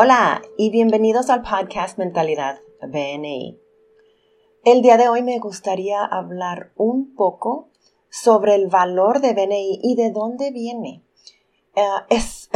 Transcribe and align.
Hola 0.00 0.42
y 0.56 0.70
bienvenidos 0.70 1.28
al 1.28 1.42
podcast 1.42 1.98
Mentalidad 1.98 2.60
BNI. 2.82 3.58
El 4.64 4.80
día 4.80 4.96
de 4.96 5.08
hoy 5.08 5.24
me 5.24 5.40
gustaría 5.40 6.04
hablar 6.04 6.70
un 6.76 7.16
poco 7.16 7.70
sobre 8.08 8.54
el 8.54 8.68
valor 8.68 9.20
de 9.20 9.34
BNI 9.34 9.80
y 9.82 9.96
de 9.96 10.12
dónde 10.12 10.52
viene. 10.52 11.02
Eh, 11.74 11.82
es, 12.10 12.48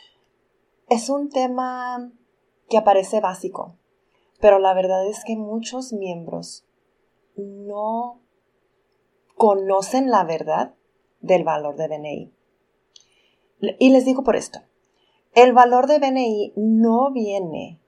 es 0.90 1.08
un 1.08 1.30
tema 1.30 2.12
que 2.68 2.76
aparece 2.76 3.20
básico, 3.20 3.78
pero 4.38 4.58
la 4.58 4.74
verdad 4.74 5.06
es 5.06 5.24
que 5.24 5.34
muchos 5.34 5.94
miembros 5.94 6.66
no 7.36 8.20
conocen 9.34 10.10
la 10.10 10.24
verdad 10.24 10.74
del 11.20 11.42
valor 11.42 11.76
de 11.76 11.88
BNI. 11.88 12.32
Y 13.78 13.88
les 13.88 14.04
digo 14.04 14.22
por 14.22 14.36
esto. 14.36 14.60
El 15.36 15.52
valor 15.52 15.86
de 15.86 15.98
BNI 15.98 16.54
no 16.56 17.12
viene 17.12 17.78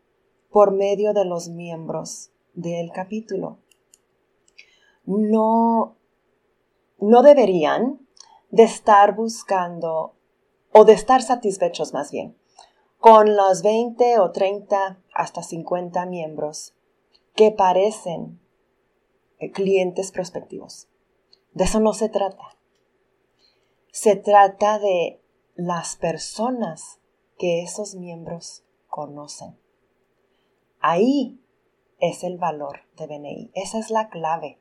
por 0.50 0.70
medio 0.70 1.14
de 1.14 1.24
los 1.24 1.48
miembros 1.48 2.30
del 2.52 2.92
capítulo. 2.92 3.56
No, 5.06 5.96
no 6.98 7.22
deberían 7.22 8.06
de 8.50 8.64
estar 8.64 9.16
buscando 9.16 10.14
o 10.72 10.84
de 10.84 10.92
estar 10.92 11.22
satisfechos 11.22 11.94
más 11.94 12.12
bien 12.12 12.36
con 12.98 13.34
los 13.34 13.62
20 13.62 14.19
o 14.19 14.30
30 14.30 15.00
hasta 15.14 15.42
50 15.42 16.04
miembros 16.04 16.74
que 17.34 17.50
parecen 17.50 18.42
eh, 19.38 19.52
clientes 19.52 20.12
prospectivos. 20.12 20.91
De 21.54 21.64
eso 21.64 21.80
no 21.80 21.94
se 21.94 22.10
trata. 22.10 22.58
Se 23.91 24.16
trata 24.16 24.78
de 24.78 25.22
las 25.54 25.96
personas 25.96 26.97
que 27.39 27.62
esos 27.62 27.94
miembros 27.94 28.64
conocen. 28.89 29.58
Ahí 30.81 31.41
es 32.00 32.25
el 32.25 32.39
valor 32.39 32.81
de 32.97 33.06
BNI. 33.06 33.50
Esa 33.55 33.78
es 33.78 33.91
la 33.91 34.08
clave. 34.08 34.61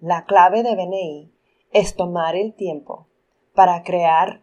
La 0.00 0.24
clave 0.24 0.62
de 0.62 0.76
BNI 0.76 1.32
es 1.70 1.96
tomar 1.96 2.36
el 2.36 2.54
tiempo 2.54 3.08
para 3.54 3.82
crear 3.82 4.42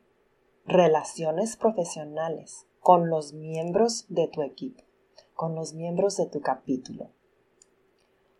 relaciones 0.65 1.57
profesionales 1.57 2.67
con 2.79 3.09
los 3.09 3.33
miembros 3.33 4.05
de 4.09 4.27
tu 4.27 4.41
equipo, 4.41 4.83
con 5.33 5.55
los 5.55 5.73
miembros 5.73 6.17
de 6.17 6.27
tu 6.27 6.41
capítulo. 6.41 7.11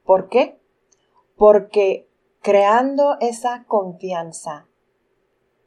¿Por 0.04 0.30
qué? 0.30 0.60
Porque 1.36 2.10
creando 2.42 3.18
esa 3.20 3.66
confianza 3.66 4.68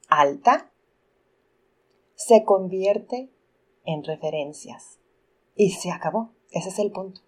alta, 0.09 0.71
se 2.15 2.45
convierte 2.45 3.34
en 3.85 4.05
referencias. 4.05 4.99
Y 5.55 5.71
se 5.71 5.91
acabó. 5.91 6.31
Ese 6.51 6.69
es 6.69 6.79
el 6.79 6.93
punto. 6.93 7.21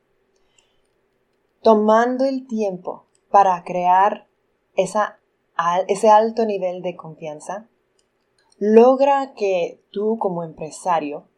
Tomando 1.62 2.24
el 2.24 2.46
tiempo 2.46 3.06
para 3.30 3.62
crear 3.64 4.28
esa, 4.74 5.20
ese 5.88 6.08
alto 6.08 6.44
nivel 6.46 6.82
de 6.82 6.96
confianza, 6.96 7.68
logra 8.58 9.34
que 9.34 9.82
tú 9.90 10.18
como 10.18 10.44
empresario 10.44 11.28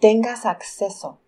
tengas 0.00 0.44
acceso 0.44 1.20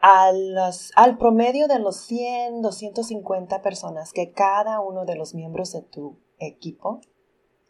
al 0.00 1.16
promedio 1.18 1.66
de 1.66 1.78
los 1.78 1.96
100, 1.96 2.60
250 2.60 3.62
personas 3.62 4.12
que 4.12 4.32
cada 4.32 4.80
uno 4.80 5.06
de 5.06 5.16
los 5.16 5.34
miembros 5.34 5.72
de 5.72 5.80
tu 5.80 6.18
equipo 6.38 7.00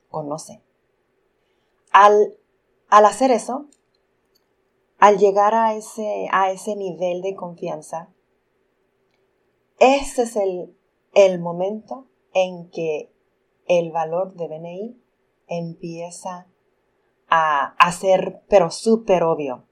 conoce. 0.08 0.60
Al, 1.92 2.36
al 2.88 3.06
hacer 3.06 3.30
eso, 3.30 3.66
al 4.98 5.18
llegar 5.18 5.54
a 5.54 5.74
ese, 5.74 6.28
a 6.32 6.50
ese 6.50 6.76
nivel 6.76 7.22
de 7.22 7.34
confianza, 7.34 8.12
ese 9.78 10.22
es 10.22 10.36
el, 10.36 10.76
el 11.14 11.40
momento 11.40 12.06
en 12.32 12.70
que 12.70 13.12
el 13.66 13.92
valor 13.92 14.34
de 14.34 14.48
BNI 14.48 15.02
empieza 15.46 16.48
a, 17.28 17.74
a 17.78 17.92
ser, 17.92 18.42
pero 18.48 18.70
súper 18.70 19.22
obvio. 19.22 19.66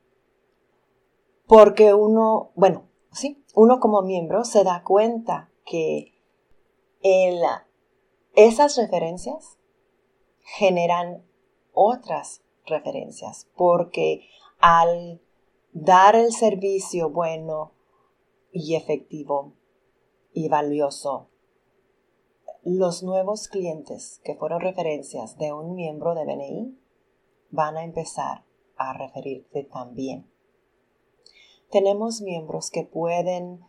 Porque 1.47 1.95
uno, 1.95 2.51
bueno, 2.55 2.89
sí, 3.13 3.45
uno 3.55 3.81
como 3.81 4.03
miembro 4.03 4.45
se 4.45 4.65
da 4.65 4.83
cuenta 4.83 5.51
que 5.65 6.13
esas 8.35 8.77
referencias 8.77 9.59
generan 10.41 11.25
otras 11.73 12.43
referencias, 12.67 13.49
porque 13.57 14.29
al 14.59 15.21
dar 15.73 16.17
el 16.17 16.33
servicio 16.33 17.11
bueno 17.11 17.73
y 18.53 18.77
efectivo 18.77 19.55
y 20.33 20.49
valioso, 20.49 21.29
los 22.63 23.03
nuevos 23.03 23.49
clientes 23.49 24.21
que 24.25 24.37
fueron 24.37 24.61
referencias 24.61 25.37
de 25.39 25.53
un 25.53 25.75
miembro 25.75 26.15
de 26.15 26.25
BNI 26.25 26.79
van 27.51 27.77
a 27.77 27.85
empezar 27.85 28.45
a 28.77 28.93
referirte 28.93 29.65
también. 29.65 30.31
Tenemos 31.71 32.21
miembros 32.21 32.71
que 32.71 32.85
pueden 32.85 33.61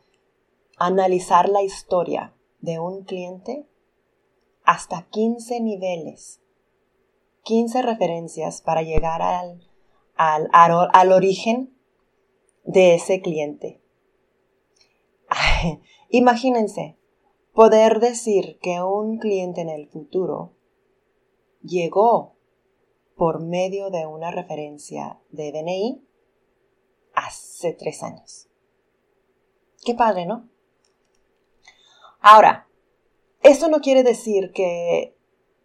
analizar 0.78 1.50
la 1.50 1.64
historia 1.64 2.36
de 2.60 2.80
un 2.80 3.04
cliente 3.04 3.68
hasta 4.64 5.08
15 5.10 5.60
niveles 5.62 6.43
15 7.44 7.82
referencias 7.82 8.62
para 8.62 8.82
llegar 8.82 9.22
al, 9.22 9.70
al, 10.16 11.12
origen 11.12 11.78
de 12.64 12.96
ese 12.96 13.22
cliente. 13.22 13.82
imagínense 16.10 16.98
poder 17.54 18.00
decir 18.00 18.58
que 18.62 18.82
un 18.82 19.18
cliente 19.18 19.62
en 19.62 19.70
el 19.70 19.88
futuro 19.88 20.54
llegó 21.62 22.36
por 23.16 23.42
medio 23.42 23.90
de 23.90 24.08
una 24.08 24.32
referencia 24.32 25.20
de 25.30 25.52
DNI 25.52 26.02
hace 27.14 27.74
tres 27.74 28.04
años. 28.04 28.48
Qué 29.86 29.94
padre, 29.94 30.26
¿no? 30.26 30.50
Ahora, 32.22 32.68
eso 33.42 33.68
no 33.68 33.82
quiere 33.82 34.04
decir 34.04 34.52
que 34.54 35.13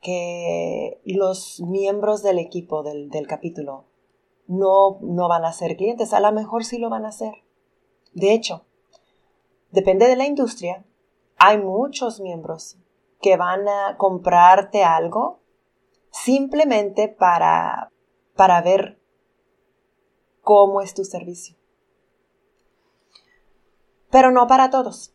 que 0.09 1.03
los 1.05 1.61
miembros 1.61 2.23
del 2.23 2.39
equipo 2.39 2.83
del, 2.83 3.27
capítulo 3.27 3.85
no, 4.47 4.97
no 5.03 5.29
van 5.29 5.45
a 5.45 5.53
ser 5.53 5.77
clientes. 5.77 6.15
A 6.15 6.21
lo 6.21 6.33
mejor 6.33 6.65
sí 6.65 6.79
lo 6.79 6.89
van 6.89 7.05
a 7.05 7.11
hacer. 7.11 7.45
De 8.15 8.33
hecho, 8.33 8.65
depende 9.71 10.09
de 10.09 10.17
la 10.17 10.25
industria. 10.25 10.83
Hay 11.37 11.59
muchos 11.59 12.21
miembros 12.21 12.79
que 13.21 13.37
van 13.37 13.69
a 13.69 13.99
comprarte 13.99 14.83
algo 14.83 15.41
simplemente 16.11 17.09
para, 17.09 17.93
para 18.35 18.63
ver 18.63 18.99
cómo 20.41 20.81
es 20.81 20.95
tu 20.95 21.05
servicio. 21.05 21.55
Pero 24.09 24.31
no 24.31 24.47
para 24.47 24.71
todos. 24.71 25.13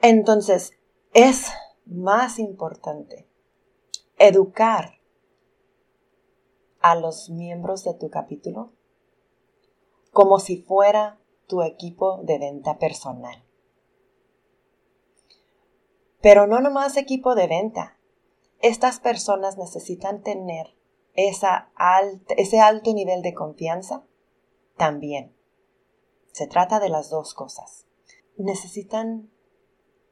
Entonces, 0.00 0.70
es 1.14 1.50
más 1.84 2.38
importante 2.38 3.25
educar 4.16 5.00
a 6.80 6.94
los 6.94 7.30
miembros 7.30 7.84
de 7.84 7.94
tu 7.94 8.10
capítulo 8.10 8.72
como 10.12 10.38
si 10.38 10.62
fuera 10.62 11.20
tu 11.46 11.62
equipo 11.62 12.22
de 12.22 12.38
venta 12.38 12.78
personal. 12.78 13.44
Pero 16.20 16.46
no 16.46 16.60
nomás 16.60 16.96
equipo 16.96 17.34
de 17.34 17.46
venta. 17.46 17.98
Estas 18.60 19.00
personas 19.00 19.58
necesitan 19.58 20.22
tener 20.22 20.74
ese 21.14 22.60
alto 22.60 22.94
nivel 22.94 23.22
de 23.22 23.34
confianza 23.34 24.04
también. 24.76 25.36
Se 26.32 26.46
trata 26.46 26.80
de 26.80 26.88
las 26.88 27.10
dos 27.10 27.34
cosas. 27.34 27.86
Necesitan 28.36 29.30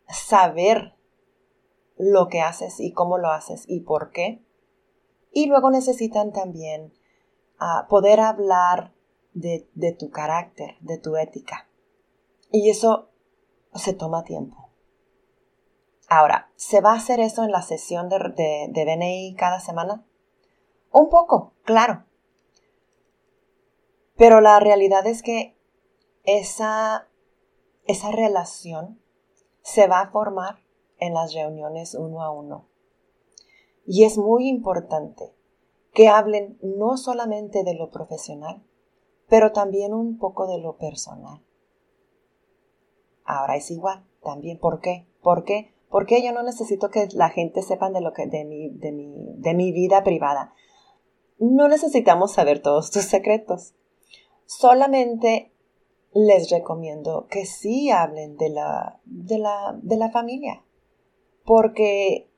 saber 0.08 0.94
lo 1.96 2.28
que 2.28 2.40
haces 2.40 2.80
y 2.80 2.92
cómo 2.92 3.18
lo 3.18 3.30
haces 3.30 3.64
y 3.68 3.80
por 3.80 4.10
qué. 4.10 4.44
Y 5.30 5.46
luego 5.46 5.70
necesitan 5.70 6.32
también 6.32 6.92
ah, 7.58 7.86
poder 7.88 8.20
hablar 8.20 8.94
de, 9.32 9.96
tu 9.98 10.10
carácter, 10.10 10.76
de 10.80 10.98
tu 10.98 11.16
ética. 11.16 11.68
Y 12.50 12.70
eso 12.70 13.10
se 13.74 13.94
toma 13.94 14.24
tiempo. 14.24 14.70
Ahora, 16.08 16.50
¿se 16.54 16.80
va 16.80 16.92
a 16.92 16.96
hacer 16.96 17.18
eso 17.18 17.42
en 17.42 17.50
la 17.50 17.62
sesión 17.62 18.08
de, 18.08 18.18
de, 18.18 18.68
de 18.70 18.84
BNI 18.84 19.34
cada 19.36 19.58
semana? 19.58 20.06
Un 20.92 21.08
poco, 21.08 21.54
claro. 21.64 22.04
Pero 24.16 24.40
la 24.40 24.60
realidad 24.60 25.06
es 25.06 25.22
que 25.22 25.58
esa, 26.22 27.08
esa 27.86 28.12
relación 28.12 29.00
se 29.62 29.88
va 29.88 30.00
a 30.00 30.10
formar 30.10 30.63
en 30.98 31.14
las 31.14 31.34
reuniones 31.34 31.94
uno 31.94 32.22
a 32.22 32.30
uno. 32.30 32.68
Y 33.86 34.04
es 34.04 34.18
muy 34.18 34.48
importante 34.48 35.34
que 35.92 36.08
hablen 36.08 36.58
no 36.62 36.96
solamente 36.96 37.62
de 37.64 37.74
lo 37.74 37.90
profesional, 37.90 38.62
pero 39.28 39.52
también 39.52 39.94
un 39.94 40.18
poco 40.18 40.46
de 40.46 40.58
lo 40.58 40.76
personal. 40.76 41.42
Ahora 43.24 43.56
es 43.56 43.70
igual, 43.70 44.04
también. 44.22 44.58
¿Por 44.58 44.80
qué? 44.80 45.06
¿Por 45.22 45.44
qué? 45.44 45.74
Porque 45.88 46.22
yo 46.22 46.32
no 46.32 46.42
necesito 46.42 46.90
que 46.90 47.08
la 47.14 47.30
gente 47.30 47.62
sepa 47.62 47.90
de, 47.90 48.00
lo 48.00 48.12
que, 48.12 48.26
de, 48.26 48.44
mi, 48.44 48.70
de, 48.70 48.92
mi, 48.92 49.14
de 49.36 49.54
mi 49.54 49.72
vida 49.72 50.02
privada. 50.02 50.52
No 51.38 51.68
necesitamos 51.68 52.32
saber 52.32 52.60
todos 52.60 52.90
tus 52.90 53.04
secretos. 53.04 53.74
Solamente 54.46 55.52
les 56.12 56.50
recomiendo 56.50 57.26
que 57.28 57.46
sí 57.46 57.90
hablen 57.90 58.36
de 58.36 58.50
la, 58.50 59.00
de 59.04 59.38
la, 59.38 59.78
de 59.82 59.96
la 59.96 60.10
familia. 60.10 60.62
Porque 61.44 62.30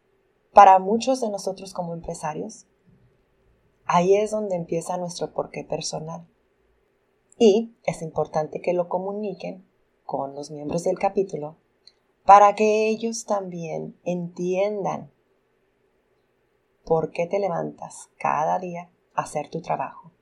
para 0.52 0.78
muchos 0.78 1.20
de 1.20 1.30
nosotros 1.30 1.72
como 1.74 1.94
empresarios, 1.94 2.66
ahí 3.84 4.16
es 4.16 4.30
donde 4.30 4.56
empieza 4.56 4.96
nuestro 4.96 5.32
porqué 5.32 5.64
personal. 5.64 6.26
Y 7.38 7.76
es 7.84 8.02
importante 8.02 8.60
que 8.60 8.72
lo 8.72 8.88
comuniquen 8.88 9.66
con 10.04 10.34
los 10.34 10.50
miembros 10.50 10.84
del 10.84 10.98
capítulo 10.98 11.56
para 12.24 12.54
que 12.54 12.88
ellos 12.88 13.24
también 13.24 13.98
entiendan 14.04 15.12
por 16.84 17.10
qué 17.10 17.26
te 17.26 17.38
levantas 17.38 18.10
cada 18.18 18.58
día 18.58 18.90
a 19.14 19.22
hacer 19.22 19.48
tu 19.48 19.60
trabajo, 19.60 20.12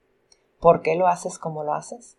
por 0.60 0.82
qué 0.82 0.96
lo 0.96 1.06
haces 1.06 1.38
como 1.38 1.62
lo 1.62 1.74
haces 1.74 2.18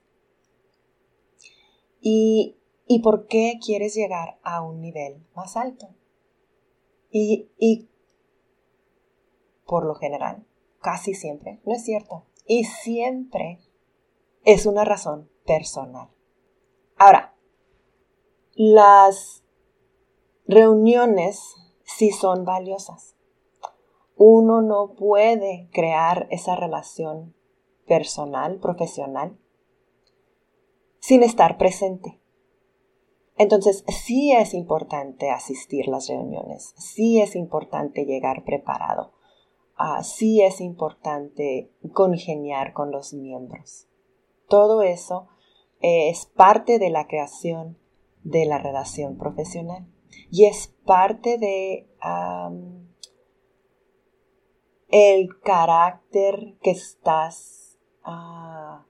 y, 2.00 2.58
y 2.88 3.00
por 3.00 3.28
qué 3.28 3.60
quieres 3.64 3.96
llegar 3.96 4.40
a 4.44 4.62
un 4.62 4.82
nivel 4.82 5.26
más 5.36 5.58
alto. 5.58 5.90
Y, 7.18 7.88
por 9.66 9.86
lo 9.86 9.96
general, 9.96 10.46
casi 10.82 11.14
siempre, 11.14 11.62
no 11.64 11.74
es 11.74 11.86
cierto, 11.86 12.26
y 12.46 12.66
siempre 12.66 13.62
es 14.44 14.66
una 14.66 14.84
razón 14.84 15.30
personal. 15.46 16.10
Ahora, 16.98 17.34
las 18.54 19.46
reuniones 20.46 21.56
sí 21.84 22.12
son 22.12 22.44
valiosas. 22.44 23.16
Uno 24.18 24.62
no 24.62 24.96
puede 24.96 25.70
crear 25.72 26.28
esa 26.32 26.58
relación 26.58 27.34
personal, 27.88 28.60
profesional, 28.60 29.40
sin 31.00 31.24
estar 31.24 31.58
presente. 31.58 32.20
Entonces, 33.38 33.84
sí 33.88 34.32
es 34.32 34.54
importante 34.54 35.30
asistir 35.30 35.88
las 35.88 36.08
reuniones, 36.08 36.74
sí 36.78 37.20
es 37.20 37.36
importante 37.36 38.06
llegar 38.06 38.46
preparado, 38.46 39.14
uh, 39.78 40.02
sí 40.04 40.42
es 40.42 40.62
importante 40.62 41.72
congeniar 41.94 42.74
con 42.74 42.92
los 42.92 43.14
miembros. 43.14 43.88
Todo 44.48 44.84
eso 44.84 45.28
es 45.82 46.26
parte 46.28 46.80
de 46.80 46.90
la 46.90 47.08
creación 47.08 47.78
de 48.24 48.46
la 48.46 48.58
relación 48.58 49.18
profesional 49.18 49.88
y 50.32 50.46
es 50.46 50.74
parte 50.86 51.38
de 51.38 51.88
el 54.90 55.40
carácter 55.42 56.58
que 56.62 56.72
estás 56.72 57.78
ah, 58.04 58.86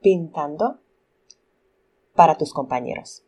pintando 0.00 0.80
para 2.18 2.36
tus 2.36 2.52
compañeros. 2.52 3.24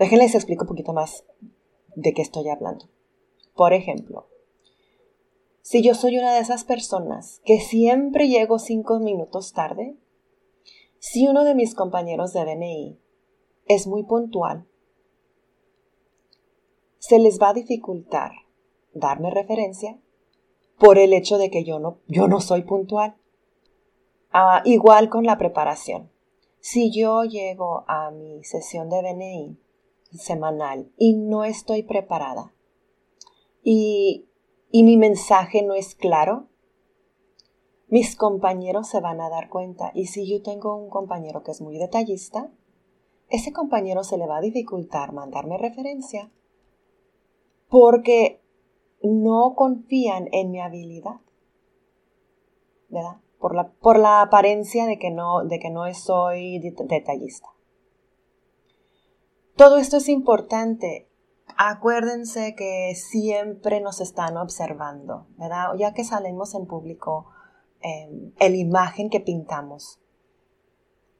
Déjenles 0.00 0.34
explico 0.34 0.64
un 0.64 0.68
poquito 0.70 0.92
más 0.92 1.24
de 1.94 2.12
qué 2.12 2.22
estoy 2.22 2.48
hablando. 2.48 2.88
Por 3.54 3.72
ejemplo, 3.72 4.26
si 5.62 5.80
yo 5.80 5.94
soy 5.94 6.18
una 6.18 6.34
de 6.34 6.40
esas 6.40 6.64
personas 6.64 7.40
que 7.44 7.60
siempre 7.60 8.26
llego 8.26 8.58
cinco 8.58 8.98
minutos 8.98 9.52
tarde, 9.52 9.96
si 10.98 11.28
uno 11.28 11.44
de 11.44 11.54
mis 11.54 11.76
compañeros 11.76 12.32
de 12.32 12.46
DNI 12.46 12.98
es 13.66 13.86
muy 13.86 14.02
puntual, 14.02 14.66
se 16.98 17.20
les 17.20 17.40
va 17.40 17.50
a 17.50 17.54
dificultar 17.54 18.32
darme 18.92 19.30
referencia 19.30 20.00
por 20.80 20.98
el 20.98 21.12
hecho 21.12 21.38
de 21.38 21.48
que 21.48 21.62
yo 21.62 21.78
no, 21.78 22.00
yo 22.08 22.26
no 22.26 22.40
soy 22.40 22.62
puntual. 22.62 23.14
Ah, 24.32 24.62
igual 24.64 25.10
con 25.10 25.22
la 25.22 25.38
preparación. 25.38 26.12
Si 26.66 26.90
yo 26.90 27.24
llego 27.24 27.84
a 27.88 28.10
mi 28.10 28.42
sesión 28.42 28.88
de 28.88 29.02
BNI 29.02 29.58
semanal 30.16 30.90
y 30.96 31.12
no 31.12 31.44
estoy 31.44 31.82
preparada 31.82 32.54
y, 33.62 34.30
y 34.70 34.82
mi 34.82 34.96
mensaje 34.96 35.62
no 35.62 35.74
es 35.74 35.94
claro, 35.94 36.48
mis 37.88 38.16
compañeros 38.16 38.88
se 38.88 39.00
van 39.00 39.20
a 39.20 39.28
dar 39.28 39.50
cuenta. 39.50 39.92
Y 39.94 40.06
si 40.06 40.26
yo 40.26 40.40
tengo 40.40 40.74
un 40.74 40.88
compañero 40.88 41.42
que 41.42 41.50
es 41.50 41.60
muy 41.60 41.76
detallista, 41.76 42.50
ese 43.28 43.52
compañero 43.52 44.02
se 44.02 44.16
le 44.16 44.26
va 44.26 44.38
a 44.38 44.40
dificultar 44.40 45.12
mandarme 45.12 45.58
referencia 45.58 46.32
porque 47.68 48.40
no 49.02 49.54
confían 49.54 50.30
en 50.32 50.50
mi 50.50 50.60
habilidad. 50.62 51.20
¿Verdad? 52.88 53.20
Por 53.44 53.54
la, 53.54 53.68
por 53.68 53.98
la 53.98 54.22
apariencia 54.22 54.86
de 54.86 54.98
que, 54.98 55.10
no, 55.10 55.44
de 55.44 55.58
que 55.58 55.68
no 55.68 55.92
soy 55.92 56.60
detallista. 56.60 57.50
Todo 59.54 59.76
esto 59.76 59.98
es 59.98 60.08
importante. 60.08 61.10
Acuérdense 61.58 62.54
que 62.54 62.94
siempre 62.94 63.82
nos 63.82 64.00
están 64.00 64.38
observando, 64.38 65.26
¿verdad? 65.36 65.74
Ya 65.76 65.92
que 65.92 66.04
salimos 66.04 66.54
en 66.54 66.64
público, 66.64 67.26
eh, 67.82 68.32
la 68.40 68.46
imagen 68.48 69.10
que 69.10 69.20
pintamos, 69.20 70.00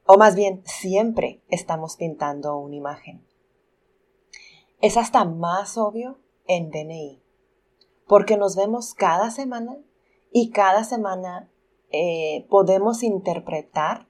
o 0.07 0.17
más 0.17 0.33
bien 0.33 0.63
siempre 0.65 1.43
estamos 1.49 1.95
pintando 1.95 2.57
una 2.57 2.75
imagen. 2.75 3.23
Es 4.81 4.97
hasta 4.97 5.25
más 5.25 5.77
obvio 5.77 6.17
en 6.47 6.71
DNI, 6.71 7.21
porque 8.07 8.35
nos 8.35 8.55
vemos 8.55 8.95
cada 8.95 9.29
semana 9.29 9.77
y 10.31 10.49
cada 10.49 10.83
semana 10.83 11.51
eh, 11.95 12.47
podemos 12.49 13.03
interpretar 13.03 14.07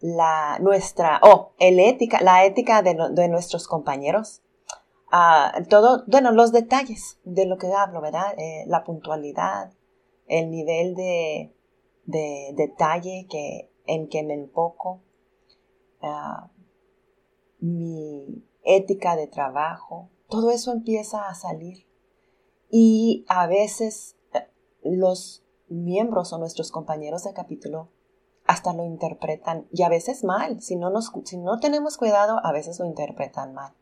la, 0.00 0.58
nuestra, 0.60 1.20
o 1.22 1.52
el 1.58 1.80
ética, 1.80 2.20
la 2.20 2.44
ética 2.44 2.82
de, 2.82 3.28
nuestros 3.28 3.66
compañeros. 3.66 4.42
Uh, 5.12 5.64
todo, 5.68 6.04
bueno, 6.08 6.32
los 6.32 6.52
detalles 6.52 7.18
de 7.24 7.46
lo 7.46 7.58
que 7.58 7.72
hablo, 7.72 8.00
¿verdad? 8.00 8.34
Eh, 8.38 8.64
la 8.66 8.84
puntualidad, 8.84 9.72
el 10.26 10.50
nivel 10.50 10.94
de, 10.94 11.54
de, 12.04 12.52
detalle 12.56 13.26
que, 13.30 13.70
en 13.86 14.08
que 14.08 14.22
me 14.24 14.34
enfoco, 14.34 15.02
ah, 16.02 16.50
mi 17.60 18.44
ética 18.62 19.16
de 19.16 19.28
trabajo, 19.28 20.10
todo 20.28 20.50
eso 20.50 20.72
empieza 20.72 21.28
a 21.28 21.34
salir. 21.34 21.86
Y 22.68 23.24
a 23.28 23.46
veces 23.46 24.16
eh, 24.34 24.48
los 24.82 25.45
miembros 25.68 26.32
o 26.32 26.38
nuestros 26.38 26.70
compañeros 26.70 27.24
de 27.24 27.32
capítulo 27.32 27.90
hasta 28.46 28.72
lo 28.72 28.84
interpretan 28.84 29.66
y 29.72 29.82
a 29.82 29.88
veces 29.88 30.24
mal. 30.24 30.62
Si 30.62 30.76
no, 30.76 30.90
nos, 30.90 31.12
si 31.24 31.36
no 31.36 31.58
tenemos 31.58 31.96
cuidado, 31.96 32.40
a 32.44 32.52
veces 32.52 32.78
lo 32.78 32.86
interpretan 32.86 33.54
mal. 33.54 33.74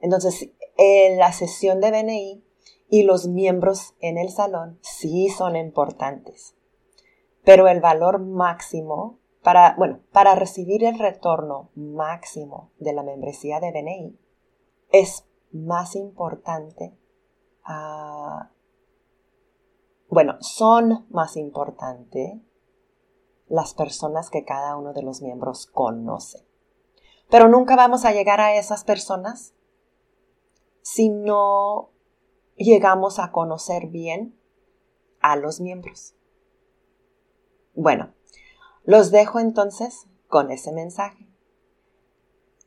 Entonces, 0.00 0.50
en 0.76 1.18
la 1.18 1.32
sesión 1.32 1.80
de 1.80 1.90
BNI 1.90 2.44
y 2.88 3.02
los 3.02 3.28
miembros 3.28 3.94
en 4.00 4.18
el 4.18 4.28
salón 4.30 4.78
sí 4.82 5.28
son 5.28 5.56
importantes. 5.56 6.54
Pero 7.44 7.68
el 7.68 7.80
valor 7.80 8.18
máximo 8.18 9.18
para, 9.42 9.74
bueno, 9.78 10.00
para 10.12 10.34
recibir 10.34 10.84
el 10.84 10.98
retorno 10.98 11.70
máximo 11.74 12.72
de 12.78 12.92
la 12.92 13.02
membresía 13.02 13.60
de 13.60 13.70
BNI 13.72 14.18
es 14.90 15.24
más 15.52 15.96
importante 15.96 16.98
a 17.64 18.50
bueno, 20.08 20.36
son 20.40 21.06
más 21.10 21.36
importantes 21.36 22.38
las 23.48 23.74
personas 23.74 24.30
que 24.30 24.44
cada 24.44 24.76
uno 24.76 24.92
de 24.92 25.02
los 25.02 25.22
miembros 25.22 25.66
conoce. 25.66 26.46
Pero 27.28 27.48
nunca 27.48 27.76
vamos 27.76 28.04
a 28.04 28.12
llegar 28.12 28.40
a 28.40 28.56
esas 28.56 28.84
personas 28.84 29.54
si 30.82 31.08
no 31.08 31.90
llegamos 32.54 33.18
a 33.18 33.32
conocer 33.32 33.88
bien 33.88 34.38
a 35.20 35.34
los 35.36 35.60
miembros. 35.60 36.14
Bueno, 37.74 38.14
los 38.84 39.10
dejo 39.10 39.40
entonces 39.40 40.06
con 40.28 40.50
ese 40.50 40.72
mensaje. 40.72 41.28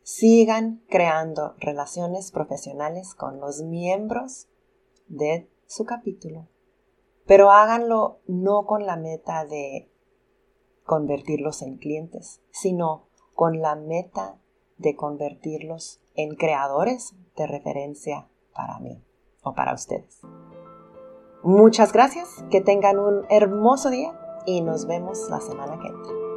Sigan 0.03 0.83
creando 0.89 1.55
relaciones 1.59 2.31
profesionales 2.31 3.15
con 3.15 3.39
los 3.39 3.61
miembros 3.61 4.49
de 5.07 5.49
su 5.67 5.85
capítulo 5.85 6.47
pero 7.29 7.51
háganlo 7.51 8.21
no 8.25 8.65
con 8.65 8.87
la 8.87 8.97
meta 8.97 9.45
de 9.45 9.87
convertirlos 10.83 11.61
en 11.61 11.77
clientes, 11.77 12.41
sino 12.49 13.07
con 13.35 13.61
la 13.61 13.75
meta 13.75 14.39
de 14.77 14.95
convertirlos 14.95 16.01
en 16.15 16.35
creadores 16.35 17.13
de 17.37 17.45
referencia 17.45 18.27
para 18.55 18.79
mí 18.79 19.05
o 19.43 19.53
para 19.53 19.75
ustedes. 19.75 20.21
Muchas 21.43 21.93
gracias, 21.93 22.43
que 22.49 22.61
tengan 22.61 22.97
un 22.97 23.27
hermoso 23.29 23.91
día 23.91 24.19
y 24.47 24.61
nos 24.61 24.87
vemos 24.87 25.29
la 25.29 25.39
semana 25.39 25.77
que 25.79 25.87
entra. 25.87 26.28